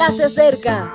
[0.00, 0.94] ya se acerca.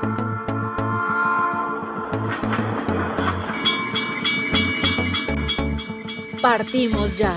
[6.42, 7.32] Partimos ya.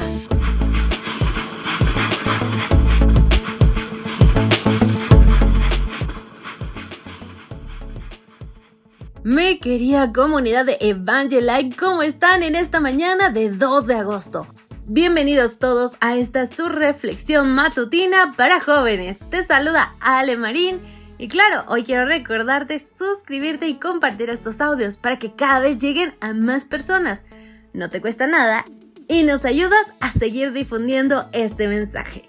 [9.23, 14.47] Mi querida comunidad de Evangelite, ¿cómo están en esta mañana de 2 de agosto?
[14.87, 19.19] Bienvenidos todos a esta su reflexión matutina para jóvenes.
[19.29, 20.81] Te saluda Ale Marín
[21.19, 26.15] y claro, hoy quiero recordarte suscribirte y compartir estos audios para que cada vez lleguen
[26.21, 27.25] a más personas.
[27.73, 28.65] No te cuesta nada
[29.09, 32.23] y nos ayudas a seguir difundiendo este mensaje.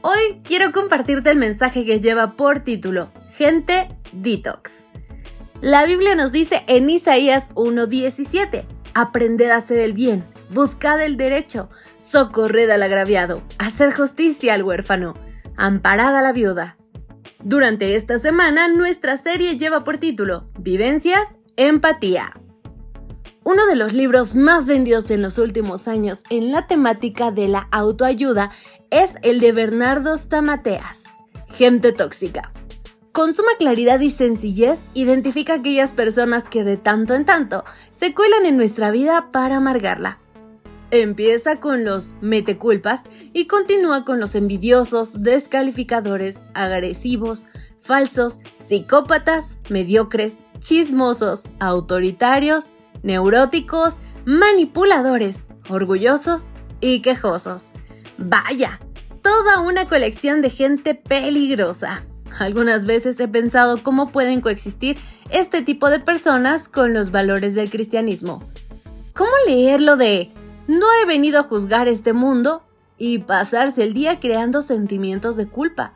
[0.00, 4.90] Hoy quiero compartirte el mensaje que lleva por título Gente Detox.
[5.60, 11.68] La Biblia nos dice en Isaías 1:17, aprended a hacer el bien, buscad el derecho,
[11.98, 15.14] socorred al agraviado, hacer justicia al huérfano,
[15.56, 16.76] amparad a la viuda.
[17.44, 22.40] Durante esta semana nuestra serie lleva por título Vivencias, Empatía.
[23.42, 27.66] Uno de los libros más vendidos en los últimos años en la temática de la
[27.72, 28.52] autoayuda
[28.90, 31.02] es el de Bernardo Stamateas,
[31.48, 32.52] Gente Tóxica.
[33.10, 38.46] Con suma claridad y sencillez, identifica aquellas personas que de tanto en tanto se cuelan
[38.46, 40.21] en nuestra vida para amargarla.
[40.92, 47.48] Empieza con los meteculpas y continúa con los envidiosos, descalificadores, agresivos,
[47.80, 56.48] falsos, psicópatas, mediocres, chismosos, autoritarios, neuróticos, manipuladores, orgullosos
[56.82, 57.70] y quejosos.
[58.18, 58.78] Vaya,
[59.22, 62.04] toda una colección de gente peligrosa.
[62.38, 64.98] Algunas veces he pensado cómo pueden coexistir
[65.30, 68.42] este tipo de personas con los valores del cristianismo.
[69.14, 70.30] ¿Cómo leerlo de
[70.66, 72.62] no he venido a juzgar este mundo
[72.98, 75.94] y pasarse el día creando sentimientos de culpa?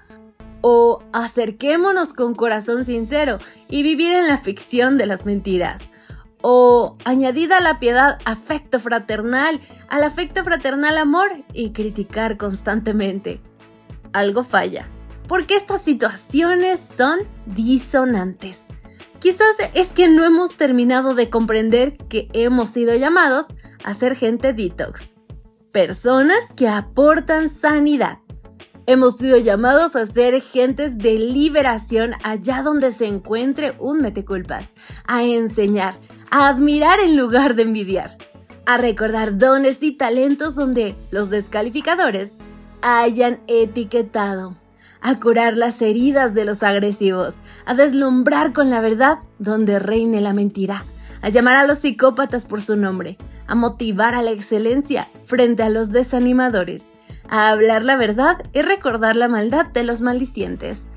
[0.61, 5.89] O acerquémonos con corazón sincero y vivir en la ficción de las mentiras.
[6.42, 13.41] O añadida a la piedad afecto fraternal, al afecto fraternal amor y criticar constantemente.
[14.12, 14.89] Algo falla
[15.27, 18.67] porque estas situaciones son disonantes.
[19.19, 23.47] Quizás es que no hemos terminado de comprender que hemos sido llamados
[23.83, 25.09] a ser gente detox,
[25.73, 28.19] personas que aportan sanidad.
[28.87, 35.25] Hemos sido llamados a ser gentes de liberación allá donde se encuentre un meteculpas, a
[35.25, 35.95] enseñar,
[36.31, 38.17] a admirar en lugar de envidiar,
[38.65, 42.37] a recordar dones y talentos donde los descalificadores
[42.83, 44.57] hayan etiquetado
[45.01, 50.33] a curar las heridas de los agresivos, a deslumbrar con la verdad donde reine la
[50.33, 50.84] mentira,
[51.23, 55.70] a llamar a los psicópatas por su nombre, a motivar a la excelencia frente a
[55.70, 56.86] los desanimadores,
[57.29, 60.89] a hablar la verdad y recordar la maldad de los maldicientes,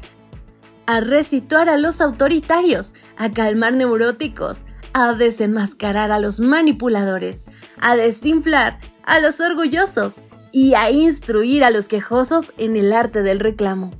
[0.85, 7.45] a resituar a los autoritarios, a calmar neuróticos, a desenmascarar a los manipuladores,
[7.79, 10.19] a desinflar a los orgullosos
[10.51, 13.91] y a instruir a los quejosos en el arte del reclamo.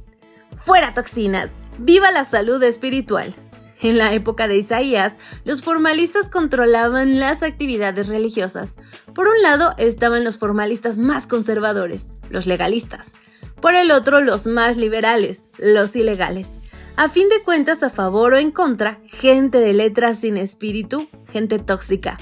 [0.55, 3.33] Fuera toxinas, viva la salud espiritual.
[3.81, 8.77] En la época de Isaías, los formalistas controlaban las actividades religiosas.
[9.13, 13.13] Por un lado estaban los formalistas más conservadores, los legalistas.
[13.61, 16.59] Por el otro, los más liberales, los ilegales.
[16.97, 21.57] A fin de cuentas, a favor o en contra, gente de letras sin espíritu, gente
[21.57, 22.17] tóxica.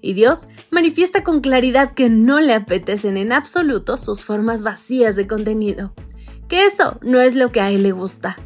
[0.00, 5.26] Y Dios manifiesta con claridad que no le apetecen en absoluto sus formas vacías de
[5.26, 5.92] contenido.
[6.48, 8.36] Que eso no es lo que a él le gusta.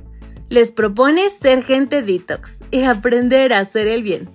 [0.49, 4.31] Les propone ser gente detox y aprender a hacer el bien.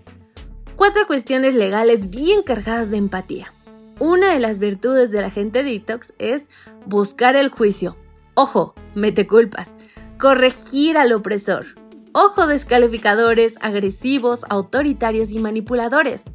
[0.76, 3.52] Cuatro cuestiones legales bien cargadas de empatía.
[4.00, 6.50] Una de las virtudes de la gente detox es
[6.86, 7.98] buscar el juicio.
[8.36, 9.72] Ojo, mete culpas.
[10.20, 11.66] Corregir al opresor.
[12.14, 16.26] Ojo descalificadores, agresivos, autoritarios y manipuladores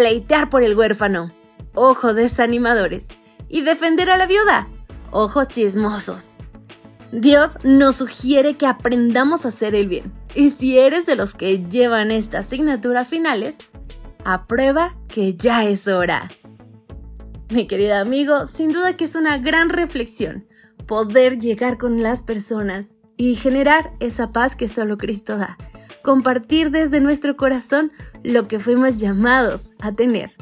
[0.00, 1.30] pleitear por el huérfano,
[1.74, 3.08] ojo desanimadores,
[3.50, 4.66] y defender a la viuda,
[5.10, 6.36] ojos chismosos.
[7.12, 11.68] Dios nos sugiere que aprendamos a hacer el bien, y si eres de los que
[11.68, 13.58] llevan esta asignatura finales,
[14.24, 16.30] aprueba que ya es hora.
[17.50, 20.46] Mi querido amigo, sin duda que es una gran reflexión
[20.86, 25.58] poder llegar con las personas y generar esa paz que solo Cristo da
[26.02, 27.92] compartir desde nuestro corazón
[28.22, 30.32] lo que fuimos llamados a tener.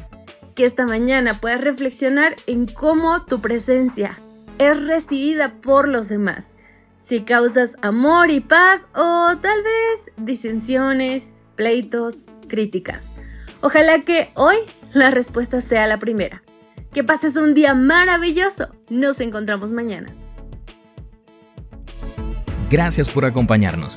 [0.55, 4.19] Que esta mañana puedas reflexionar en cómo tu presencia
[4.59, 6.57] es recibida por los demás.
[6.97, 13.15] Si causas amor y paz o tal vez disensiones, pleitos, críticas.
[13.61, 14.57] Ojalá que hoy
[14.93, 16.43] la respuesta sea la primera.
[16.93, 18.69] Que pases un día maravilloso.
[18.89, 20.15] Nos encontramos mañana.
[22.71, 23.97] Gracias por acompañarnos.